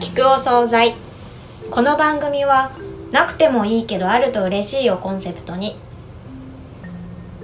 [0.00, 0.96] 聞くお惣菜。
[1.70, 2.72] この番組は
[3.12, 5.78] なくてもいいけどあると嬉しいをコンセプトに。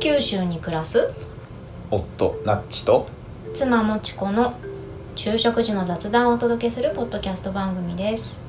[0.01, 1.13] 九州に暮らす？
[1.91, 3.09] 夫ナッチと。
[3.53, 4.55] 妻もちこの。
[5.17, 8.41] 昼食時の雑談をお届けするポッドキャスト番組です。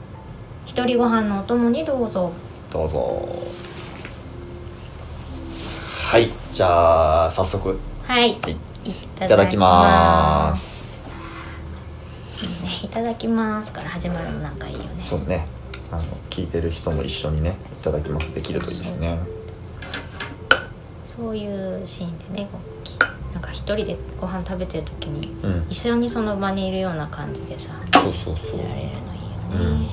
[0.66, 2.32] 一人ご飯のお供にどうぞ。
[2.71, 3.28] どうぞ。
[6.05, 7.78] はいじゃあ早速。
[8.04, 8.39] はい。
[8.42, 8.55] はい。
[8.86, 10.77] いいただきます
[12.87, 14.89] いただきますから始まるのなんかいいよね。
[14.97, 15.46] そうね。
[15.91, 18.33] あの聞いてる人も一緒にねいただきます。
[18.33, 19.19] できるといいですね。
[21.05, 22.50] そういうシーンでね
[23.33, 25.65] なんか一人でご飯食べてる時にうん。
[25.69, 28.55] 一緒にその場にいるような感じでさそうそうそう。
[28.55, 29.18] いられるのい
[29.60, 29.89] いよね、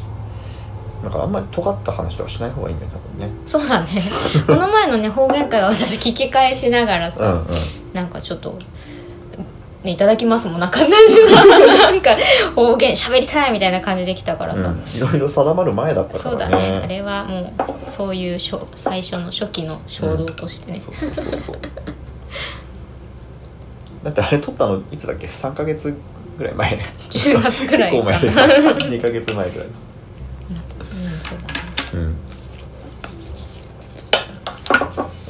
[1.02, 3.28] だからあんまり尖った話はしない方がいいんだよ多分ね。
[3.45, 3.88] そうだね。
[4.46, 7.46] この前のね方言会は私聞き返しながらさ、うんうん。
[7.92, 8.56] なんかちょっと
[9.84, 10.61] ね、いただきますもん。
[10.61, 10.91] な感じ
[11.35, 11.45] な
[11.77, 12.16] なんか
[12.57, 14.82] 方言喋りたいみたいな感じで来たからさ、うん。
[14.96, 16.79] いろいろ定まる前だったかそうだらね。
[16.79, 17.52] あねれはも
[17.88, 18.38] うそういう
[18.74, 21.59] 最初の初期の衝動としてね、そうそうそうそう。
[24.02, 25.95] だってあれ撮ったのいつだっけ？3ヶ月
[26.38, 26.79] ぐらい前。
[27.10, 28.46] 10月ぐらい結構前でか。
[28.46, 29.69] な2ヶ月前ぐらい。
[29.69, 29.74] うん
[31.21, 31.60] そうだね。
[31.93, 32.16] うん。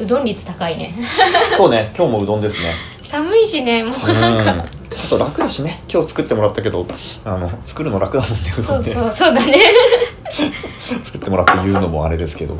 [0.04, 0.94] うどん率高いね。
[1.56, 1.92] そうね。
[1.96, 5.84] 今日もうどんですね寒いしねもううんなんか、ちょっと楽だしね。
[5.88, 6.84] 今日作ってもらったけど
[7.24, 9.54] あの作るの楽だもんねそうそうそうだね。
[11.00, 12.56] 作ってもらって言うのもあれですけど。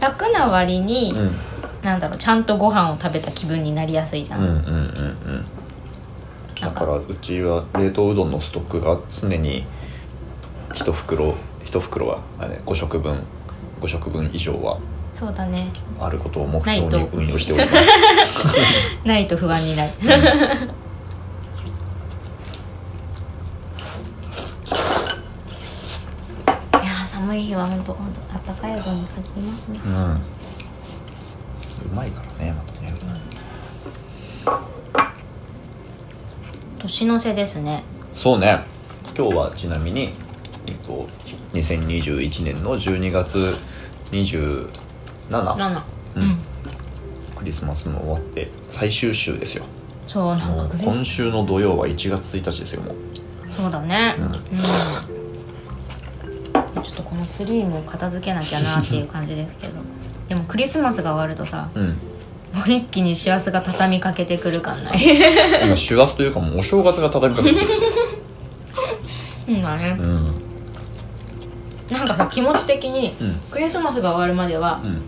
[0.00, 1.36] 楽な割うに、ん。
[1.82, 5.46] なんだろうちゃんとご飯を食べた気分になりやすいじゃん、うんうんうんうん。
[6.58, 9.66] だからうちは冷凍うどんのストックが常に
[10.72, 11.34] 一袋
[11.64, 13.22] 一袋はあれ5食分
[13.82, 14.78] 5食分以上は
[15.18, 15.72] そうだね。
[15.98, 17.90] あることを目標に運用しております。
[19.04, 19.92] ないと不安になる。
[20.00, 29.80] いやー寒い日は本当本当あったかいうどんに限りますね。
[29.84, 29.92] うん。
[29.92, 30.18] う
[31.92, 32.94] まいからねまたね。
[36.78, 37.82] 年の瀬ですね。
[38.14, 38.60] そうね。
[39.16, 40.14] 今日はちなみに、
[40.68, 41.08] えっと、
[41.54, 43.56] 2021年の12月
[44.12, 44.87] 27
[45.30, 45.82] 7う
[46.16, 46.22] うん。
[46.24, 46.38] ん、
[47.36, 49.64] クリスマスも終わって最終週ですよ。
[50.06, 52.94] そうなんもうかクリス今週の土曜は1月1日ですよもう。
[53.50, 54.16] そうだね。
[54.18, 54.24] うん。
[54.24, 54.32] うん、
[56.82, 59.74] ちょっとこのツリーも片付けなきゃなっていう感じですけど。
[60.28, 61.88] でもクリスマスが終わるとさうん。
[62.54, 64.96] もう一気に師走が畳みかけてくる感ない？
[65.64, 67.78] 今師走というかもうお正月が畳みかけてくる。
[69.48, 69.96] うんだね。
[70.00, 70.34] うん。
[71.90, 73.40] なんかさ気持ち的にうん。
[73.50, 75.02] クリスマスが終わるまではうん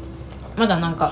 [0.60, 1.10] まだなんか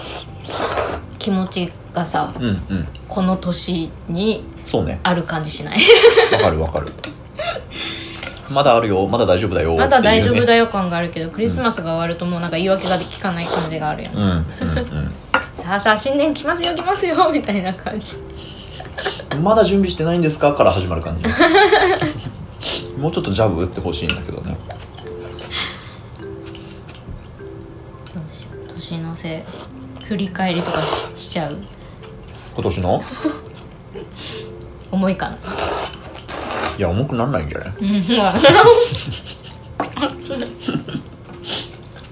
[1.18, 2.88] 気持ちがさうんうん。
[3.08, 5.00] この年にそうね。
[5.02, 5.78] ある感じしない？
[6.32, 6.92] わかるわかる。
[8.54, 9.08] まだあるよ。
[9.08, 9.74] まだ大丈夫だよ。
[9.74, 15.14] まだ大丈夫だよよ感があるけどクリスマスが終わるともうなんか言い訳が効かない感じがあるよね、うんうんうん。
[15.56, 18.16] さあさあ新年来ますよ来ますよみたいな感じ。
[19.42, 20.52] まだ準備してないんですか？
[20.52, 21.24] から始まる感じ。
[22.98, 24.58] もうちょっとジャブ打ってほしいんだけどね
[29.18, 29.42] せい
[30.04, 30.80] 振り返りとか
[31.16, 31.58] しちゃう？
[32.54, 33.02] 今年の？
[34.92, 35.36] 重いかな。
[36.78, 37.70] いや重くなんないんじゃない？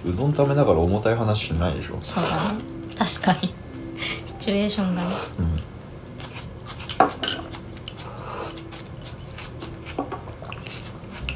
[0.04, 2.00] うどん食べながら重たい話しないでしょ。
[2.02, 2.58] そうだね。
[2.98, 3.54] 確かに。
[4.26, 5.14] シチュエーションがね。
[5.38, 5.56] うん。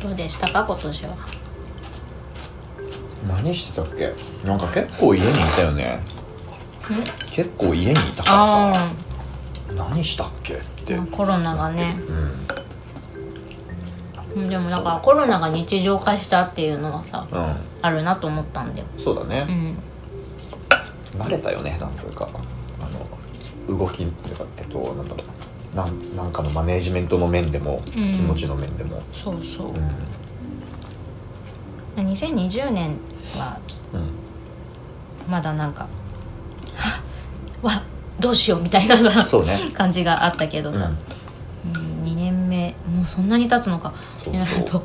[0.02, 1.39] どうでしたか今年は？
[3.26, 4.12] 何してたっけ？
[4.44, 6.00] なんか結構家にいたよね。
[6.90, 8.88] ん結構家にいたからあさ
[9.74, 10.96] 何したっけって。
[10.96, 11.96] あコロナがね。
[12.08, 12.16] うん。
[14.42, 17.36] うんでもなんかコロナが日常化したっていうのはさう
[17.82, 18.86] あるなと思ったんだよ。
[18.96, 19.76] んそうだね。
[21.16, 21.20] う、ん。
[21.20, 22.28] 慣れたよねなんつうか。
[22.80, 25.24] あの動きっていうかえっとなんだろ
[25.74, 25.76] う。
[25.76, 27.92] なんなんかのマネージメントの面でも、うん。
[28.12, 29.02] 気持ちの面でも。
[29.12, 29.68] そうそう。
[29.68, 29.74] うん、
[32.02, 32.96] 2020年
[33.36, 33.58] は
[33.92, 35.88] うん、まだなんか
[36.76, 37.02] 「はっ
[37.62, 37.82] わ
[38.18, 39.10] どうしよう」みたいなね。
[39.74, 40.90] 感じがあったけどさ、
[41.64, 41.80] うん。
[41.80, 43.92] うん、2年目もうそんなに経つのか。
[44.14, 44.84] そうになると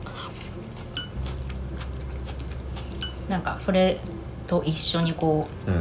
[3.29, 3.99] なんかそれ
[4.47, 5.73] と一緒にこうん。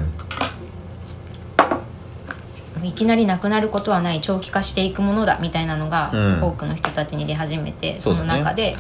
[2.83, 6.43] ういきなりなくなることはない長期化していくものだみたいなのが、うん。
[6.43, 8.77] 多くの人たちに出始めてその中で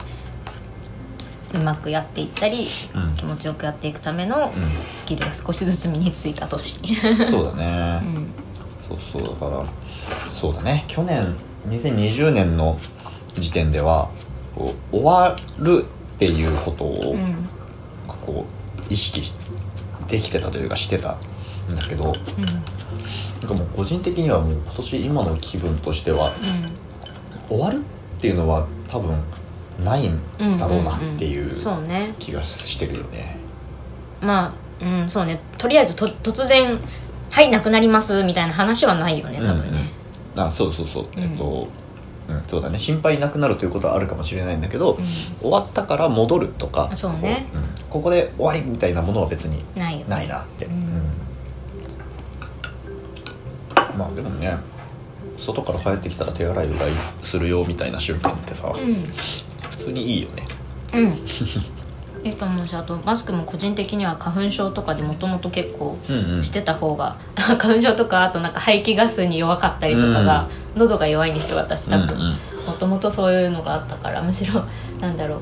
[1.54, 3.14] うまくやっていったりうん。
[3.16, 4.52] 気持ちよくやっていくためのう
[4.96, 8.28] スキルが少しずつ身についた年、ん、そうだうね、ん、
[8.86, 9.66] そうそうだから
[10.30, 10.84] そうだね。
[10.88, 11.36] 去年
[11.68, 12.78] 2020年の
[13.38, 14.10] 時点では
[14.54, 15.84] こう終わる
[16.14, 17.48] っていうことを、うん。
[18.06, 19.32] こう意識
[20.08, 21.16] できてたというかしてた
[21.70, 22.44] んだけどうん。
[22.44, 22.58] なん
[23.48, 26.32] かもう個人的にはもう今年今の気分としては
[27.48, 29.22] 終わるっていうのは多分
[29.82, 32.14] ないんうんだろうなっていんんうそうね。
[32.18, 33.36] 気がしてるよね。
[34.20, 35.40] まあうんそうね。
[35.58, 36.78] とりあえずと突然
[37.30, 39.90] 「はいなくなります」みたいな話はないよね多分ね、
[40.36, 41.22] あそうそうそう、うん。
[41.22, 41.68] えっと、
[42.28, 42.78] うん、そうだね。
[42.78, 45.04] 心配なくなるということはあるかもしれないんだけど、うん。
[45.40, 47.46] 終わったから戻るとかそうね。
[47.52, 47.64] こううん。
[47.90, 50.72] ここで終わりみたいなものは別にないないなって、うん。
[50.72, 51.02] うん。
[53.98, 54.56] まあでもね
[55.36, 56.90] 外から帰ってきたら手洗いうがい
[57.22, 59.12] するよみたいな瞬間ってさ、うん
[59.74, 60.46] 普通にいいよね。
[60.92, 62.26] うん。
[62.26, 66.44] いいと思うしあとマスクも個人的には花粉症とかでもともと結構うんうん。
[66.44, 72.66] してた方が 花粉症とかあとなんか排気ガスに弱かったりとかが、喉が弱いんですよ私多分、うんうん。
[72.66, 74.64] もともとそういうのがあったからむしろ
[75.00, 75.40] なんだろ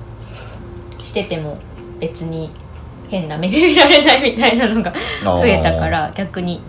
[1.01, 1.05] う。
[1.05, 1.59] してても
[2.01, 2.51] 別に
[3.11, 4.93] 変な目で見られないみたいなのが
[5.23, 6.63] 増えたから逆に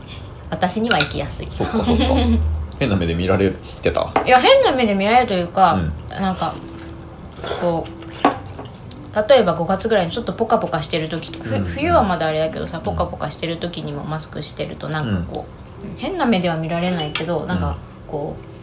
[0.49, 1.47] 私には生きやすい。
[2.79, 3.51] 変な目で見られ
[3.81, 4.11] てた？
[4.25, 5.79] いや変な目で見られるというか、
[6.09, 6.53] うなんか
[7.61, 8.03] こう
[9.29, 15.45] 例えば5月ぐらいにちょっとポカポカしてる時冬はまだあれだけどさポカポカしてる時にもマスクしてるとなんかこ
[15.97, 18.53] う、変な目では見られないけどなんかこう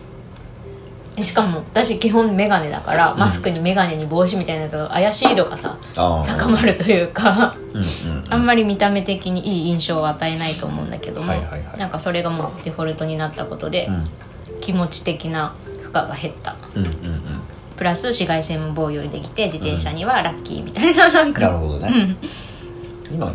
[1.17, 3.19] えしかも私基本眼鏡だからん。
[3.19, 8.25] マスクに眼鏡に帽子みたいなのと怪しい度がさ高まるというかうんうんうん。
[8.33, 11.79] あんまり見た目的にいい印象を与えないと思うんだけども、はいはいはい。
[11.79, 14.11] なんかそれがもうデフォルトになったことで、うん。
[14.61, 16.57] 気持ち的な負荷が減った。
[16.75, 17.43] うんうんうん
[17.81, 21.41] プラス紫外線も防御できて自転車にはラッキーみたいな なんか。
[21.41, 22.19] なるほどね、
[23.11, 23.15] うん。
[23.17, 23.33] 今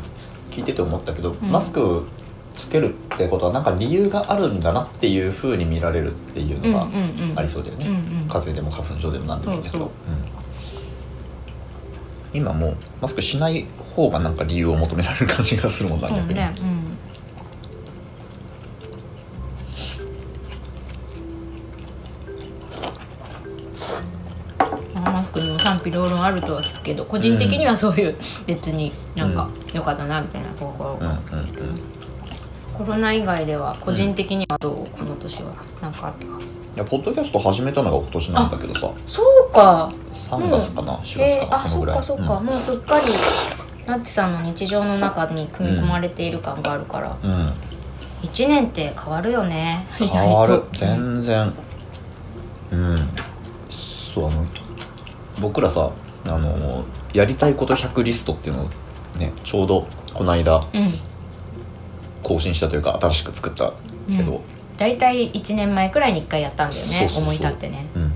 [0.52, 1.50] 聞いてて思ったけど、うん。
[1.50, 2.06] マスク
[2.54, 7.34] つけるってことはなんか理由があるんだなっていうふうに見られるっていううんうんのがうん。
[7.36, 8.28] ありそうだよね、うんうん。
[8.28, 9.90] 風邪でも花粉症でも何でもいいんだけど、
[12.32, 13.66] 今もうマスクしない
[13.96, 16.54] 方がなんか理由を求められる感じがするもんな逆に、ね。
[16.60, 16.95] うん
[25.86, 28.16] クにも賛否両論あるとは聞くけど個人的にはそういう
[28.48, 31.82] 別になんか良かったなみたいなところが、うんうんうん。
[32.78, 36.26] コロナ以外では個人的にはどうこの年はなんかあった？
[36.26, 38.92] いやポッドキャスト始めたのが今年なんだけどさ。
[39.06, 39.90] そうか。
[40.30, 41.96] 3月かな、4月えー、かな、あそっそのぐらい。
[41.96, 42.46] かそっか、うん。
[42.46, 43.06] もうすっかり
[43.86, 47.54] ナッチさんの日常の中に組み込まれている感があるから、うん。
[48.24, 49.88] 一1年って変わるよね。
[49.92, 50.64] 変わる。
[50.74, 51.54] 全然。
[52.72, 53.10] うん。
[54.14, 54.46] そうあの
[55.40, 55.92] 僕らさ
[56.26, 58.70] あのやりたいこと100リストっていうのを
[59.18, 61.00] ねちょうどこの間うん。
[62.24, 63.74] 更新したというか新しく作った
[64.10, 64.42] けど、
[64.78, 67.88] 大体1年前くらいに1回やったんだよね思い立ってね。
[67.96, 68.12] うん。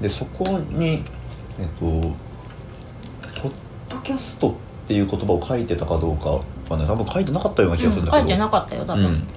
[0.00, 1.04] でそこに
[1.58, 1.84] えっと
[3.42, 3.52] ポッ
[3.90, 4.54] ドキャストっ
[4.88, 6.40] ていう言葉を書いてたかどうか
[6.70, 9.28] はね多分書いてなかったような気がするんだけど、書いてなかったよ多分、うん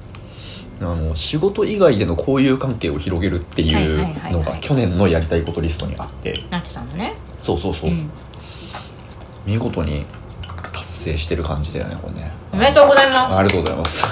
[0.81, 6.33] あの仕事以外での交友関係を広げるっていうのが去年のやりたいことリストにあって。
[6.49, 7.15] ナッチさんのね。
[7.41, 8.09] そうそうそう、ん。
[9.45, 10.05] 見事に
[10.71, 12.31] 達成してる感じだよねこれね。
[12.53, 13.37] おめでとうございます。
[13.37, 14.03] ありがとうございます。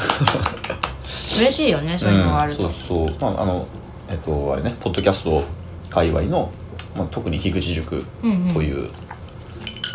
[1.40, 3.18] 嬉しいよねそういうのがあると、うん、そうそう。
[3.20, 3.68] まああの
[4.10, 5.44] えっとあれねポッドキャスト
[5.90, 6.52] 界隈の、
[6.96, 8.54] まあ、特に樋口塾うんうん。
[8.54, 8.90] という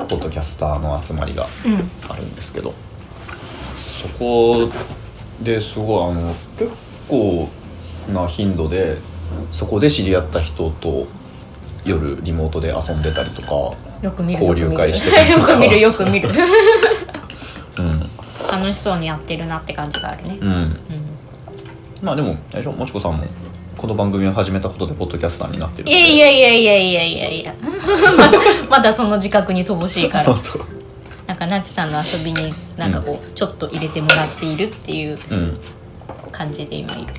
[0.08, 1.90] ポッドキャスターの集まりがうん。
[2.08, 2.72] あるんですけど。
[4.00, 4.68] そこ
[5.40, 6.70] ですごいあの結
[7.08, 7.48] 構
[8.12, 8.98] な頻度で
[9.50, 11.06] そこで知り合った人と
[11.84, 13.48] 夜リモートで遊んでたりとか
[14.02, 15.52] よく見る交流会してたりとか。
[15.52, 15.80] よく見る。
[15.80, 16.28] よく見る
[17.78, 18.00] うん。
[18.50, 20.38] 楽しそうにやってるなって感じがあるね。
[20.40, 20.48] うん。
[20.48, 20.78] うん
[22.02, 22.72] まあでもあれでしょ？
[22.72, 23.24] もちこさんも
[23.76, 27.54] この番組を始めたことでポッドキャスターになってるいやいやいやいやいやいやいや。
[28.18, 30.34] まだ まだその自覚に乏しいから
[31.42, 35.58] かナッチさんの遊びになんかこう、ちょっと入れてもらっているっていううん。
[36.30, 37.12] 感じで今いる。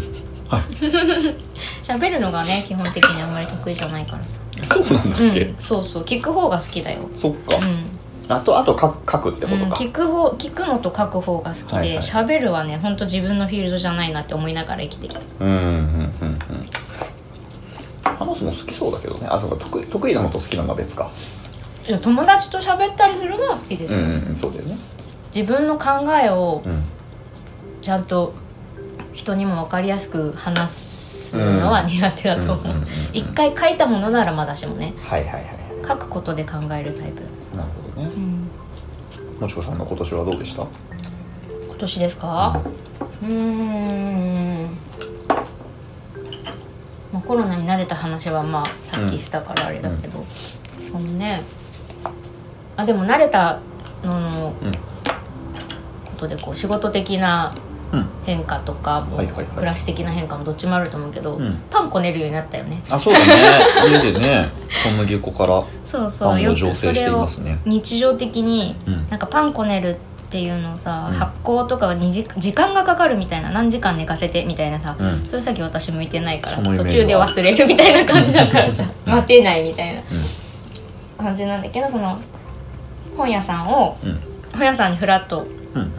[0.48, 0.62] はい。
[1.82, 4.38] 喋るのがね基本的にあんまり得意じゃないからさ。
[4.64, 5.56] そうなんだっけ、うん。
[5.58, 6.04] そうそう。
[6.04, 7.00] 聞く方が好きだよ。
[7.12, 7.86] そっか、うん。
[8.28, 11.88] あとあと書書くってこうん、とか、聞く方聞くのと書く方が好きはいはい。
[11.90, 15.20] で喋、るはね本当自分のフィールドじゃないなって思いながら生きてきた。
[15.40, 16.38] うんうんうんうん。
[18.16, 19.26] 話すの好きそうだけどね。
[19.28, 19.56] あそうか。
[19.56, 21.10] 得意得意なのと好きなのは別か
[21.86, 24.78] いや友達と喋ったりするのは好きですよ、うんうんそうだよね。
[25.34, 25.86] 自分の考
[26.22, 26.84] えをうん。
[27.82, 28.32] ちゃんと
[29.12, 34.94] 人にも分かりやすく話すのは苦手だと思う,、一回書いたものならまだしもね。
[35.02, 35.46] はいはいはい
[35.86, 37.22] 書くことで考えるタイプ。
[37.54, 38.10] なるほどね。
[38.16, 38.48] うん。
[39.38, 40.66] もちこさんの今年はどうでした？
[41.66, 42.62] 今年ですか？
[43.22, 44.70] うーん。
[47.12, 50.24] まあ、コロナに慣れた話はまあさっきしたからあれだけど、
[50.90, 51.42] そのね
[52.76, 53.60] あでも慣れた
[54.02, 54.72] ののうん。
[54.72, 57.54] ことでこう仕事的な
[57.92, 58.06] うん。
[58.24, 59.46] 変化とかも、はいはいはい。
[59.46, 61.58] 暮らし的な変化もどっちもあると思うけど、うん。
[61.70, 62.82] パンこねるようになったよね。
[62.90, 63.26] あそうだね。
[63.90, 64.48] 家でね
[64.84, 66.28] 小麦粉からそうそう。
[66.30, 67.58] パンをよくそ醸成していれをますね。
[67.64, 69.06] 日常的にうん。
[69.10, 69.96] なんかパンこねるっ
[70.30, 71.14] ていうのをさ、うん。
[71.14, 75.24] 発酵とかがにじ時間がかかるみたいな何時間寝かせてみたいなさ、うん。
[75.28, 77.26] そういう先私向いてないからそのイメ途ージは。
[77.28, 79.12] 中で忘れるみたいな感じだからさうん。
[79.12, 81.24] 待てないみたいなうん。
[81.26, 82.18] 感じなんだけどその
[83.16, 84.20] 本屋さんをうん。
[84.52, 85.90] 本屋さんにフラッとうんうん。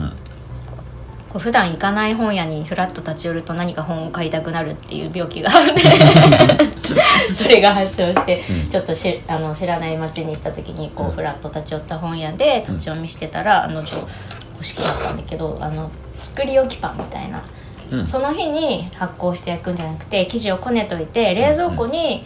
[1.29, 8.69] こう普段行かない本屋にフラッと立ち寄ると何か本を買いたくなるっていう病気があって それが発症してうん。
[8.69, 14.07] ちょっとしあの知らない町に行った時にこうフラッと立ち寄った本屋で立ち読みしてたらあのちょ
[14.53, 17.43] 欲しくなったんだけどあの作り置きパンみたいな。
[17.91, 18.07] うん。
[18.07, 22.25] その日に発酵して焼くんじゃなくて生地をこねといて冷蔵庫に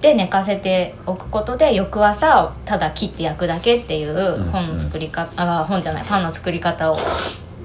[0.00, 6.98] で寝かせておくことで翌朝ただ切って焼くだけっていううん本の作り方、あ本じゃないパンの作り方を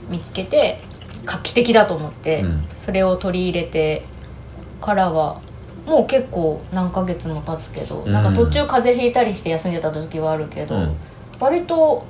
[0.09, 0.81] 見つけて
[1.25, 2.67] 画期的だと思って、うん。
[2.75, 4.03] それを取り入れて
[4.79, 5.41] からは
[5.85, 8.11] もう結構何ヶ月も経つけど、うん。
[8.11, 10.97] なんか途中風邪ひいたりして休んでた時はあるけど、うん。
[11.39, 12.05] 割と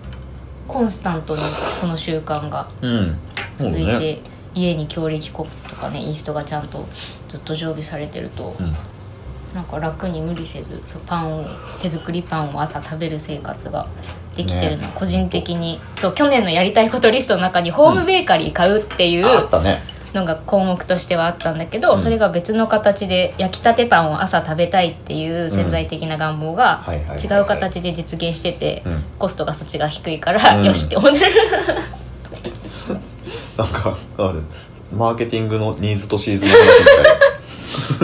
[0.67, 1.41] コンスタントに
[1.79, 2.69] その習慣が
[3.57, 4.19] 続いて、ね。
[4.53, 6.85] 家に強力粉とかねイーストがちゃんと
[7.29, 8.75] ずっと常備されてると、うん
[9.53, 11.45] なんか楽に無理せずそうパンを
[11.81, 13.87] 手作りパンを朝食べる生活が
[14.35, 14.93] できてるの、ね。
[14.95, 19.81] 個人的にそう去年のやりたいことリストの中にホームベーカリー買うっていうあったね。
[20.13, 21.99] のが項目としてはあったんだけど、うん。
[21.99, 27.39] それが別の形で焼きたてパンを朝食べたいっていう潜在的な願望がはいはいはいはい。
[27.39, 29.03] 違う形で実現してて、うん。
[29.19, 30.65] コストがそっちが低いから、うん。
[30.65, 31.31] よしって思ってる。
[33.57, 34.41] なんかある
[34.95, 37.40] マーケティングのニーズとシーズンの話みたい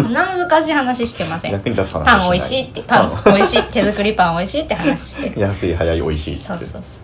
[0.02, 1.52] そんな難しい話してません。
[1.52, 5.30] 役に立つ話パン美味しいってパンパ美味しい手作りパン美味しいって話して。
[5.32, 6.44] る安い早い美味しいって。
[6.44, 7.00] そうそうそ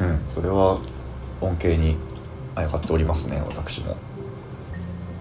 [0.00, 0.04] う。
[0.04, 0.20] うん。
[0.32, 0.78] それは
[1.40, 1.96] 恩恵に
[2.54, 3.96] あやかっておりますね私も。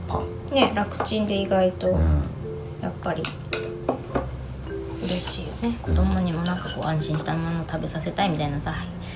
[0.08, 0.54] パン。
[0.54, 2.24] ね楽ちんで意外とうん。
[2.80, 3.24] やっぱり
[5.04, 5.80] 嬉しいよね。
[5.82, 8.76] 子供にもなんかこう安心したものを食べさせたいみたいなさ、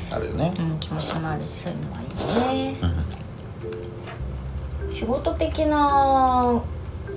[0.09, 0.53] あるよね。
[0.57, 2.15] うん、気持ちもあるしそういうのはいいよ
[2.73, 2.79] ね。
[2.81, 2.87] う
[4.89, 4.95] ん。
[4.95, 6.61] 仕事的な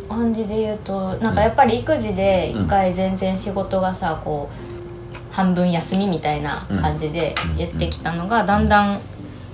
[0.09, 9.01] 感じで言うとなんかやっぱり育児で一回全然仕事がさこう半分休みみたいな感じでやってきたのがだんだん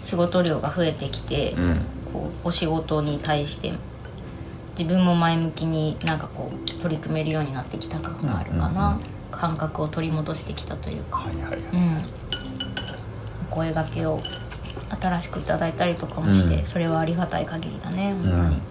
[0.05, 1.81] 仕事量が増えてきてうん。
[2.13, 3.73] こうお仕事に対して
[4.77, 8.99] 自分も前向きになんかこう取り組めるようになってきた感があるかうんな
[9.31, 11.19] 感覚を取り戻してきたというか。
[11.19, 11.61] はいはいはい。
[11.73, 12.05] うん。
[13.51, 14.21] お声がけを
[15.01, 16.67] 新しくいただいたりとかもして、うん。
[16.67, 18.13] それはありがたい限りだね。
[18.13, 18.31] うん。
[18.31, 18.63] 本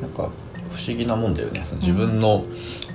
[0.00, 0.30] なんか
[0.74, 1.66] 不思議なもんだよね。
[1.80, 2.44] 自分の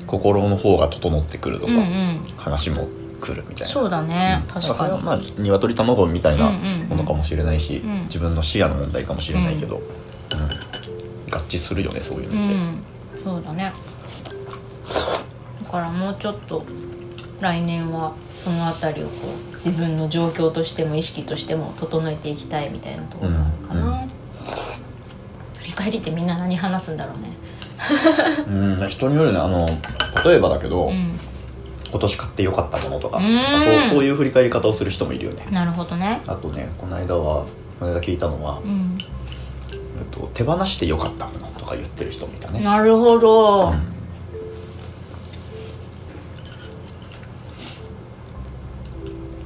[0.06, 2.20] 心の方が整ってくるとさ、当に、うんうん。
[2.38, 2.88] 話も
[3.22, 3.74] 来るみたいな。
[3.74, 4.62] そうだね、うん。
[4.62, 5.02] 確かに。
[5.02, 6.88] まあ鶏卵みたいなうんうんうん。
[6.90, 8.04] ものかもしれないし、うん。
[8.04, 9.84] 自分の視野の問題かもしれないけど、うん。
[11.34, 12.84] 合致するよねそういううのって、ん。
[13.24, 13.74] そうだね。
[15.64, 16.66] だからもうちょっと
[17.42, 19.12] 来年はそのあたりをこ
[19.54, 24.10] う自分の状況としても意識としても整えていきたいみたいなところがあるかな、うん。
[25.60, 27.34] 振り返りってみんな何話すんだろうね
[28.48, 28.52] う
[28.86, 28.88] ん。
[28.88, 29.66] 人によるねあの
[30.26, 31.20] 例えばだけど、うん。
[31.92, 33.24] 今年買ってよかったものとか、うん。
[33.62, 35.48] そうそういう振り返り方をする人もいるよね。
[35.52, 36.22] なるほどね。
[36.28, 37.46] あとねこの間は
[37.80, 38.98] この間聞いたのは、うん。
[39.98, 42.62] えっと、手放してよかったものとか言ってる人もいたね。
[42.62, 44.00] なるほど、うん。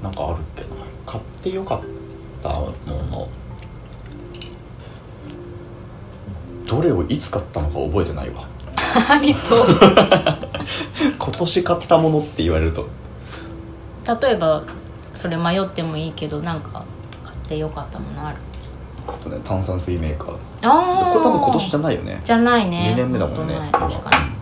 [0.04, 0.70] なんかあるっけな。
[1.06, 1.82] 買ってよかっ
[2.42, 3.30] たもの
[6.74, 8.48] どれをいつ買ったのか覚えてないわ。
[9.10, 9.68] ありそう。
[11.20, 12.88] 今年買ったものって言われると。
[14.22, 14.64] 例えば
[15.14, 16.84] それ迷ってもいいけどなんか
[17.24, 18.38] 買ってよかったものある？
[19.08, 20.34] あとね炭酸水メーカー。
[20.68, 22.20] ああこれ多分今年じゃないよね。
[22.24, 22.94] じゃないね。
[22.96, 23.70] 2年目だもんね。
[23.72, 24.34] 確かに。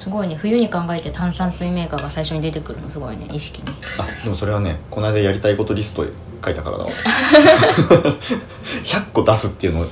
[0.00, 0.34] すごいね。
[0.34, 3.68] 冬に考えて炭酸水メーカーが最初に出てくるのすごいね意識に。
[3.98, 6.04] あでもそれはねこの間やりたいことリスト
[6.44, 6.90] 書いたからだわ。
[8.82, 9.86] 100個出すっていうのを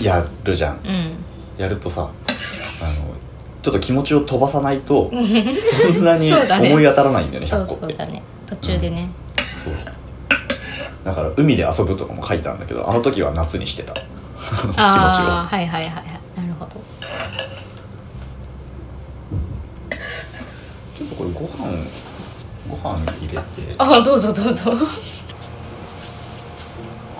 [0.00, 0.80] やるじゃん。
[0.84, 1.12] うん。
[1.58, 2.10] やるとさ
[2.82, 2.92] あの
[3.62, 7.86] ちょっと気持ちを飛ばさないと そんなに思い当たらないんだよねそう100個って。
[7.86, 8.22] そうだね。
[8.46, 9.10] 途中でね、
[9.64, 9.74] そう。
[11.04, 13.94] だから海で遊ぶとかも書いたんだけどあの時は夏にしてた。
[13.94, 14.00] 気
[14.66, 14.82] 持ちを。
[14.82, 16.04] ああはいはいはいはい。
[16.40, 16.70] なるほど。
[20.96, 21.48] ちょっとこれご飯
[22.70, 23.42] ご飯入れて。
[23.78, 24.72] ああどうぞどうぞ。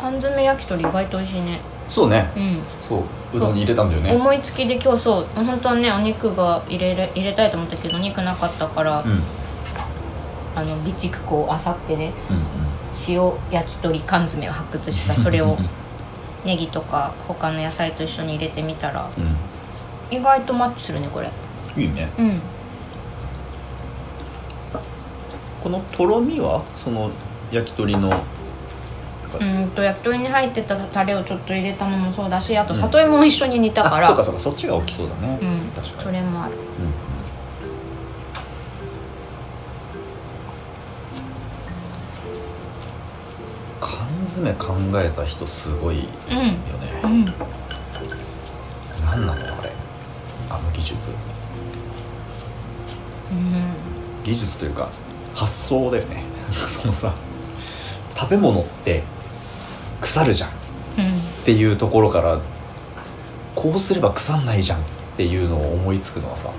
[0.00, 2.33] 缶詰焼き鳥意外と美味しいねそうね。
[2.37, 2.62] うん。
[2.88, 4.12] そううどんに入れたんだよね。
[4.12, 9.23] 思いつきで今日そう本当はねお肉が入れる入れたいと思ったけどお肉なかったから、うん。
[10.55, 12.45] あの備蓄庫をあさってねうんうん。
[13.07, 15.14] 塩焼き鳥缶詰を発掘した。
[15.16, 15.59] それを
[16.45, 21.28] ネギとか他の野菜と一緒に入れてみたらう意外とマッチするねこれ。
[21.28, 22.11] んいいね。
[22.19, 22.40] うん。
[25.62, 27.11] このとろみはその
[27.50, 28.23] 焼き鳥の
[29.40, 35.71] うんと焼き鳥に入ってたタレをちょっと入れたのもそうだしあと里芋も一緒に煮たから、あそうかそうかそっちが大きそうだね、うん。
[35.75, 36.02] 確かに。
[36.04, 36.54] それもある。
[36.54, 36.61] うん
[43.80, 46.37] 缶詰考えた人すごいようん。
[46.37, 46.59] ね、
[47.04, 47.25] うん。
[49.04, 49.73] 何なのあれ。
[50.50, 51.11] あの技術。
[53.30, 53.75] うん。
[54.25, 54.90] 技術というか
[55.35, 56.25] 発想だよね。
[56.50, 57.14] そのさ
[58.16, 59.02] 食べ物って
[60.06, 60.50] 腐るじゃん。
[60.50, 60.52] っ
[60.98, 61.20] うん。
[61.44, 62.40] ていうところから
[63.54, 64.82] こうすれば腐んないじゃんっ
[65.16, 66.50] ていうのを思いつくのはさ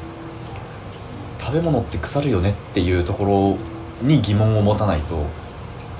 [1.40, 3.58] 食べ物って腐るよねっていうとこ
[4.02, 5.26] ろに疑問を持たないと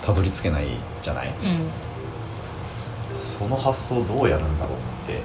[0.02, 0.66] たどり着けない
[1.02, 1.28] じゃない？
[1.44, 1.70] うん。
[3.18, 4.78] その発想どうやるんだろう
[5.10, 5.22] って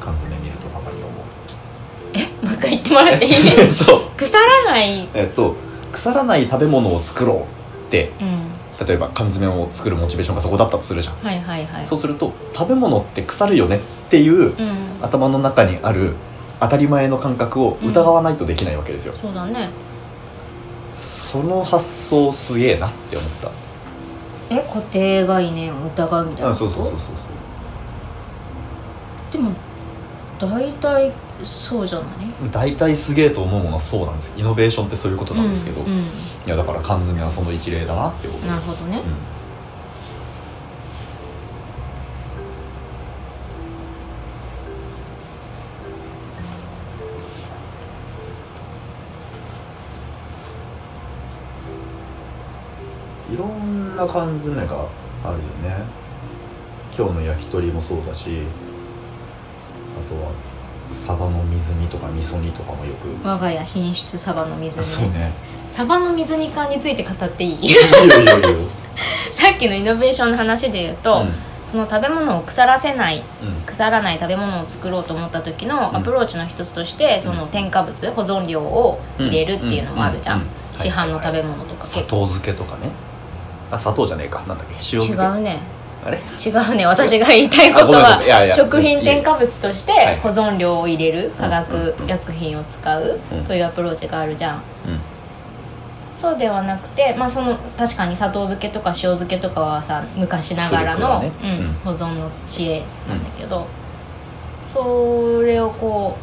[0.00, 2.46] 缶詰見るとたまに思う。
[2.46, 3.34] もう一回言ってもらっていい？
[3.58, 4.10] えっと。
[4.16, 5.08] 腐らない。
[5.14, 5.54] えっと。
[5.92, 8.38] 腐らない食べ物を作ろうってうん
[8.86, 11.16] 例えば缶詰を作るモチベーションがそこだったとするじゃん。
[11.16, 11.86] はいはいはい。
[11.86, 14.78] そうすると食べ物って腐るよねっていううん。
[15.02, 16.14] 頭の中にある
[16.60, 19.70] 当たり前の感覚を疑わないとできないわけですよ、そうだね。
[20.98, 23.50] その発想すげえなって思った。
[24.50, 27.10] え固定概念を疑うみたいなあことそうそうそうそう。
[29.32, 29.52] でも
[30.38, 31.12] 大体
[31.44, 32.50] そうじゃない？
[32.50, 34.32] 大体すげえと思うものはそうなんです。
[34.36, 36.04] イノベーションってそういうことなんですけど、いうんうん。
[36.46, 39.02] やだから缶詰はその一例だなって思う、なるほどね。
[53.28, 53.34] うん。
[53.34, 54.88] いろんな缶詰が
[55.22, 55.84] あるよね。
[56.96, 58.42] 今日の焼き鳥もそうだし
[59.96, 60.32] あとは
[60.90, 63.08] サバの水煮とか味噌煮とかもよく。
[63.26, 64.84] 我が家品質サバの水煮。
[64.84, 65.32] そうね。
[65.72, 67.68] サバの水煮缶について語っていい？
[69.32, 71.24] さっきのイノベーションの話で言うと、
[71.66, 73.48] その食べ物を腐らせないうん。
[73.48, 75.96] うん腐らない食べ物を作ろうと思った時のうん。
[75.96, 81.84] アプローチの一つとして、その添加物保存料を入れるっていうのもあるじゃん、ううう市販の食べ物とか。
[81.84, 82.90] 砂糖漬けとかね。
[83.70, 84.40] あ砂糖じゃねえか。
[84.48, 84.74] なんだっけ？
[84.74, 85.22] 塩違漬け。
[85.24, 85.60] うね
[86.04, 86.18] あれ？
[86.18, 86.86] 違うね。
[86.86, 88.20] 私が言いたいことは
[88.54, 90.16] 食品添加い物としはい。
[90.16, 94.62] て保存料を入れる化うん学うんうん薬品を使ううんというアプローチがあるじゃん。
[96.14, 101.32] そうではなくて、まあ、その確かに砂糖漬けとか塩漬けとかはさ昔ながらの、ね。
[101.42, 101.72] うんうん。
[101.84, 103.66] 保存の知恵なんだけど、
[104.62, 106.16] それをこ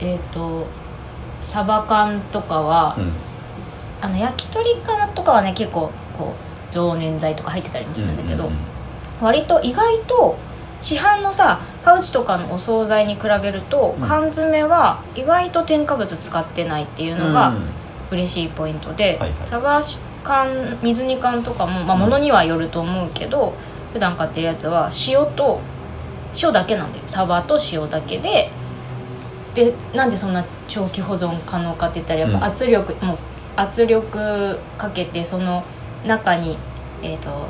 [0.00, 0.66] うえっ、と
[1.42, 3.04] サバ缶とかは、うん。
[3.04, 3.12] うん
[4.02, 8.58] あの焼き鳥缶とかはね結構こう常粘剤とか入ってたりもするんだけど、うんうん
[9.20, 10.38] 割と意外と
[10.82, 14.06] 市販のさパウチとかのお惣菜に比べると、うん。
[14.06, 17.54] 缶詰は意外と添加物使ってないっていうのが
[18.10, 19.48] 嬉しいポイントで、はいはい。
[19.48, 19.80] サバ
[20.22, 23.54] 缶水煮缶とかも、まあ、ものにはよると思うけど、
[23.92, 25.60] 普段買ってるやつは塩と
[26.40, 27.04] 塩だけなんだよ。
[27.06, 28.50] サバと塩だけで
[29.54, 33.18] でなんでそんな長期保存可能かって言ったらやっぱ圧力、もう
[33.56, 35.64] 圧力かけてその
[36.06, 36.56] 中に
[37.02, 37.48] えっ、と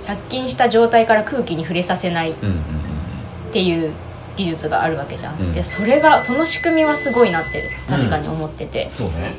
[0.00, 3.52] 殺菌した状態から空気に触れさせないっうんうんうん。
[3.52, 3.92] ていう
[4.36, 5.54] 技術があるわけじゃん、うん。
[5.54, 9.34] でそれがその仕組みはすごいなって確かに思ってて、そうね。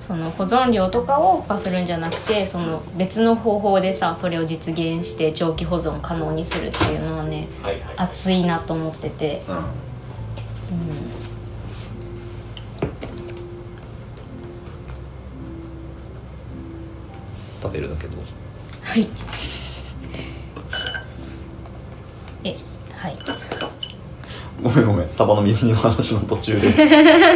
[0.00, 7.94] その保存料とかをパするんじゃなくてその別の方法でさそれを実現して長期保存可能にするっていうのはねはいはい。
[7.98, 9.56] 熱いなと思ってて、うん。
[9.56, 9.64] うん、
[17.62, 18.16] 食べるだけど
[18.88, 19.08] はい。
[22.44, 22.56] え
[22.96, 23.16] はい。
[24.62, 25.08] ごめんごめん。
[25.12, 26.72] サバの水煮の話の途中で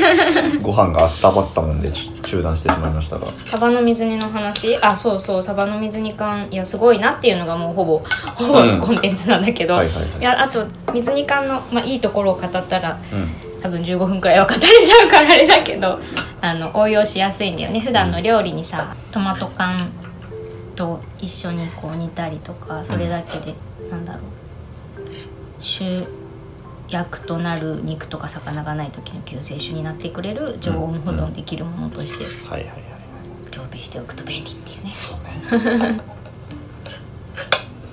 [0.63, 3.27] ご飯が温まったもんでち中断してしまいましたが。
[3.47, 4.77] サバの水煮の話？
[4.83, 5.43] あそうそう。
[5.43, 6.49] サバの水煮缶。
[6.51, 8.03] いやすごいなっていうのがもうほぼ
[8.35, 8.81] ほぼうん。
[8.81, 10.09] コンテンツなんだけど、はいはいはい。
[10.21, 13.31] いやあと水煮缶の、まあ、いいところを語ったらうん。
[13.63, 16.01] 多分15分くらいは語れちゃうからあれだけど
[16.41, 17.79] あの応用しやすいんだよね。
[17.79, 19.93] 普段の料理にさトマト缶
[20.83, 23.55] と一緒にこう煮たりとかそれだけで、
[23.89, 24.23] なんだろう。
[25.61, 26.05] 主
[26.89, 32.25] 役となる肉とか魚がない時の救世主になってくれる常温保存できるものとして
[33.53, 34.93] 常備しておくと便利っていうね。
[34.97, 36.01] そうね。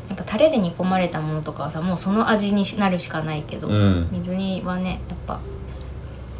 [0.10, 4.10] やっぱタレで煮込まれたものとかはさもうその味になるしかないけど、うん。
[4.12, 5.40] 水煮はねやっぱ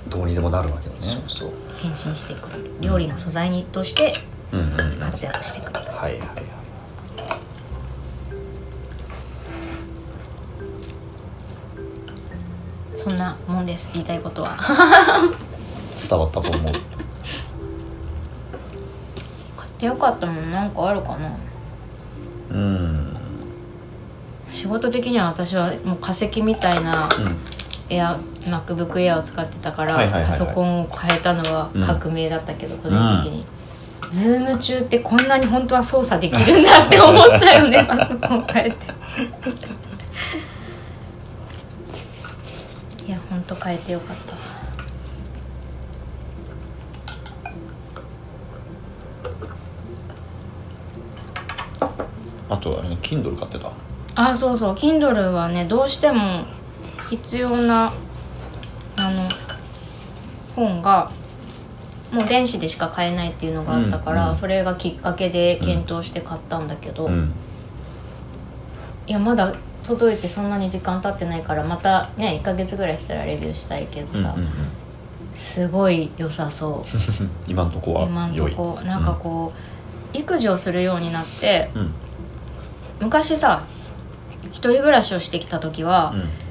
[0.08, 1.22] どうにでもなるわけだね。
[1.28, 1.46] そう。
[1.46, 1.52] そう。
[1.78, 2.72] 変身してくれる。
[2.82, 4.16] 料理の素材にとして
[4.52, 5.86] 活躍してくれる。
[5.92, 6.30] はいはいはい。
[12.98, 13.90] そんなもんです。
[13.94, 14.58] 言いたいことは。
[16.10, 16.64] 伝わったと思う。
[16.64, 16.82] 買っ
[19.78, 20.52] てよかったもん。
[20.52, 21.32] なんかあるかな。
[22.52, 23.14] うん。
[24.52, 27.08] 仕事的には私はもう化石みたいな
[27.90, 33.46] エア MacBook Air を使ってたから、パソコンを変えたのは革命だったけど、個人的に、
[34.12, 38.78] ズーム中ってこんなに本当は操作できるんだって思ったよねパソコン変えて。
[43.08, 44.18] いや本当変えてよかっ
[51.80, 51.86] た。
[51.86, 51.92] わ
[52.50, 53.72] あとあれね Kindle 買ってた。
[54.16, 54.74] あそうそう。
[54.74, 56.46] Kindle はねどうしても
[57.10, 57.94] 必要な
[58.98, 59.30] あの
[60.56, 61.12] 本が
[62.12, 64.36] もう電子でしか買えないっていうのがあったから、うんうん。
[64.36, 67.34] それがきっかけで検討して買ったんだけど、うん。
[69.08, 74.52] いやまだ届いてそんなに時間経ってないからまたね1ヶ月ぐらいしたらレビューしたいけどさ、うんうんうん。
[75.36, 76.90] すごい良さそう。
[77.48, 79.54] 今んとこは今んとこなんかこ
[80.14, 81.94] う、育児をするようになってうん。
[83.02, 83.64] 昔さ
[84.52, 86.49] 一人暮らしをしてきた時は、うん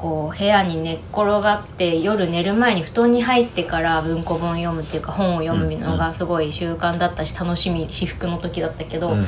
[0.00, 9.26] こう部屋に寝っ転がって夜寝る前に布団に入ってから文庫本読むっていうか本を読むのがすごい習慣だったし楽しみ至福の時だったけど、うん。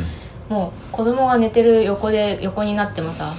[0.48, 3.34] もう子供が寝てる横で横になってもさ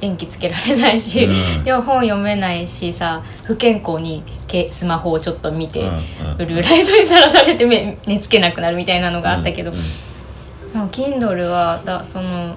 [0.00, 1.82] 電気つけられないし、うん。
[1.82, 5.88] 本読めないしさ不健康にけスマホをちょっと見て、うん
[6.32, 6.36] うん。
[6.36, 10.78] ブルーライトにさらされて目寝つけなくなるみたいなのがあったけど、うん。
[10.78, 12.54] もう Kindle はだその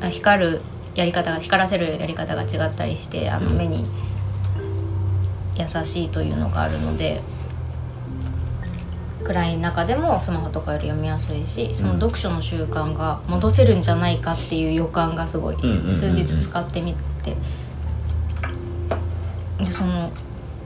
[0.00, 0.60] あ光る
[0.94, 3.56] やり方が光らせるやり方が違ったりしてあのうん。
[3.56, 3.86] 目に
[5.56, 7.20] 優しいというのがあるので
[9.24, 12.00] 暗い中でもスマホとかより読みやすいしそのうん。
[12.00, 17.36] 読書の習慣が戻せるんじゃないかっていう予感がすごい数日使ってみて。
[19.58, 20.10] でその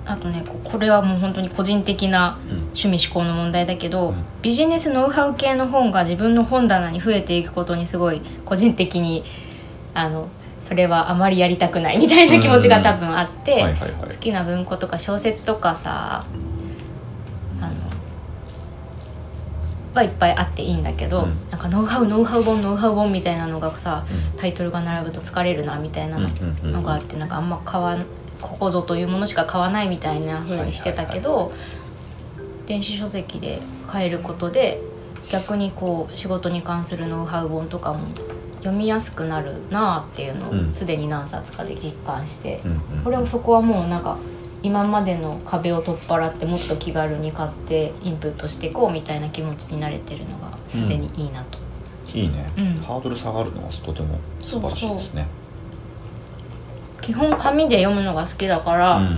[0.06, 2.56] あとねここれはもう本当に個人的なうん。
[2.76, 4.24] 趣味思考の問題だけど、うん。
[4.40, 9.24] ビジネスノウハウ系の本が自分の本棚に増えていくことにすごい個人的に
[9.96, 10.28] あの
[10.62, 14.10] それはあまりやりたくないみたいな気持ちが多分あって、はいはいはい。
[14.10, 16.26] 好きな文庫とか小説とかさ
[17.60, 17.74] あの
[19.94, 21.50] はいっぱいあっていいんだけど、うん。
[21.50, 24.04] なんかノウハウノウハウ本ノウハウ本みたいなのがさ
[24.34, 26.82] うタイトルが並ぶと疲れるなみたいなの,、んうんうんうん。
[26.82, 28.04] があってなんかあんま買わん
[28.40, 31.52] ここぞというものしか買わないみたいな風にしてたけど、
[32.66, 34.82] 電子書籍で買えることで
[35.30, 38.08] 逆にこう仕事に関するノウハウ本とかも
[38.66, 40.68] 読みやすくなるなあっていうのうん。
[40.68, 44.18] をすでに何冊かで実感して、うんうんこれをそこはもうなんか
[44.62, 51.58] 今までの壁を取っ払ってもっと気軽に買ってインプットしていこうみたいな気持ちになれてるのがすでにいいなと、
[52.12, 52.74] いいね、うん。
[52.82, 55.28] ハードル下がるのはとても素晴らしいですね。
[57.00, 59.16] 基本紙で読むのが好きだから、うん。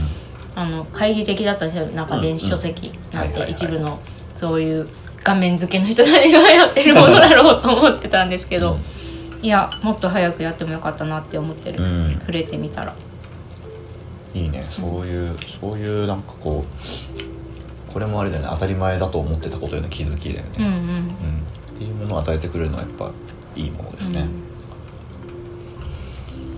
[0.55, 4.01] あの懐疑的だったんですよなんか電子書籍なんて一部の
[4.35, 4.89] そういう
[5.23, 8.79] 画面付けの人たちがやってるものだろうと思ってたんですけど、
[9.41, 12.13] いやもっと早くやってもよかったなって思ってる、うん。
[12.21, 12.95] 触れてみたら。
[14.35, 14.69] いいね。
[14.71, 18.49] そういうそういうなんかこうこれもあれだよね。
[18.51, 21.09] 当たり前だと思ってたことへの気づきだようんうん。
[21.09, 21.75] ね、うん。
[21.77, 23.13] っていうものを与えてくれるのはやっぱ
[23.55, 24.27] いいものですね、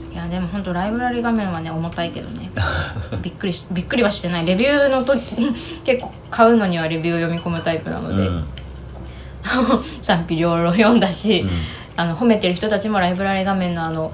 [0.08, 0.14] うん。
[0.14, 2.50] いやでも本当ライブラリ画面はね重たいけどね。
[3.22, 4.46] びっくりしびっくりはしてない。
[4.46, 5.12] レビューのと
[5.84, 8.44] 結構買うのにはレビューを読み込むタイプなので、うん。
[10.02, 11.50] 賛否両論読んだし、うん
[12.00, 14.12] あの褒めてる人たちもライブラリ画面のあの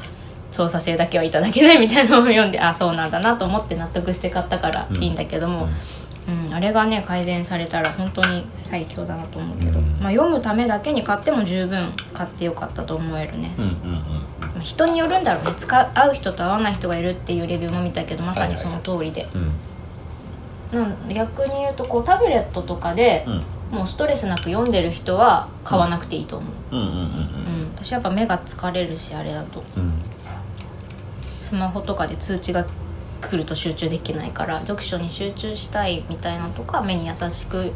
[0.50, 5.68] 操作性だけはいただけないみたいなのを読んであそうなんだなと思って納得して買ったからいいんだけども、
[6.28, 6.52] うん。
[6.52, 9.84] あれがね改善されたら本当に最強だなと思うけど、うん。
[10.00, 13.76] まあ、読むためだけに買っても十分買ってよかったと思えるね、うんうんうん
[14.40, 15.52] まあ人によるんだろうね。
[15.56, 19.52] 使う合う人と合わない人がいるっていうレビューも見たけどまさにその通りで、うん。
[20.80, 27.72] なん逆に言うとこうタブレットとかでうんもうストレスなく読んでる人は買わなくていいと思う、うんうんうんうん。
[27.74, 29.64] 私やっぱ目が疲れるしあれだと。
[29.76, 29.92] うん。
[31.44, 32.66] スマホとかで通知が
[33.20, 37.72] 来ると集中できないから読書に集中したいみたいなとか目に優しく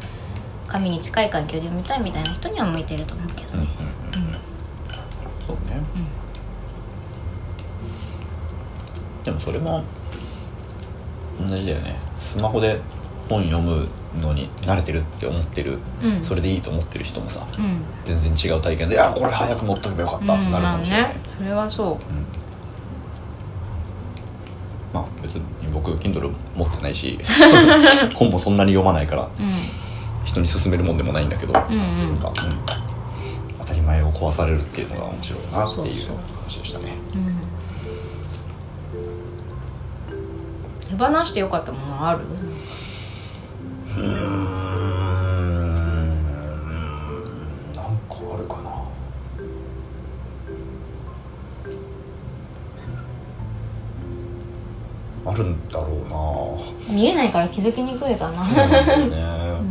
[0.66, 3.74] 紙に近い環境で読みたいみたいな人には向いてると思うけどうんうんね、
[4.14, 4.32] うん。
[5.46, 5.82] そうね。
[5.94, 5.98] う
[9.20, 9.24] ん。
[9.24, 9.84] でもそれも
[11.40, 11.96] 同じだよね。
[12.20, 12.80] スマホで
[13.28, 16.24] 本読むのに慣れてるって思ってる、うん。
[16.24, 17.80] それでいいと思ってる人もさうん。
[18.04, 21.96] 全然違う体験で「いやこれ早く持っとけばよかった」ってなるかもしれない、うんまあねそれはそう。
[24.92, 25.42] まあ別に
[25.72, 27.18] 僕 Kindle 持ってないし
[28.16, 29.52] 本もそんなに読まないからうん。
[30.24, 32.08] 人に勧めるもんでもないんだけど、うんうん。
[32.08, 32.34] なんか、うん。
[33.58, 36.08] 当たり前を壊されるっていうのが面白いなっていう。
[36.44, 36.92] 話でしたね。
[37.14, 37.40] うん。
[40.98, 42.20] 手放してよかったものある？
[44.00, 44.10] うーん。
[47.74, 48.70] なんかあるかな。
[55.30, 55.96] あるんだろ
[56.88, 58.32] う見えないから気づきにくいかな。
[58.32, 59.62] なそうなんだよう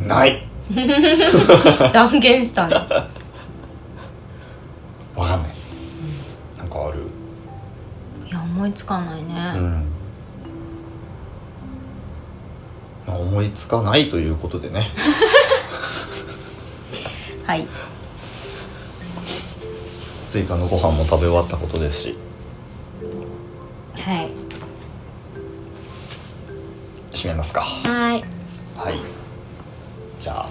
[0.00, 0.08] ねん。
[0.08, 0.46] ない。
[1.92, 2.74] 断言したね
[5.14, 5.52] わかんない。
[6.58, 7.00] なんかある。
[8.26, 9.91] いや思いつかないね、うん
[13.12, 14.90] まあ思いつかないということでね。
[17.44, 17.68] はい。
[20.26, 22.16] 追加のご飯も食べ終わったことですし。
[23.94, 24.30] はい。
[27.12, 27.60] 締めますか。
[27.60, 28.24] はい。
[28.78, 28.98] はい。
[30.18, 30.48] じゃあ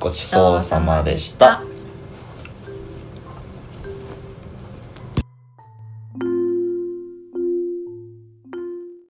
[0.00, 1.62] ごごちそうさまでした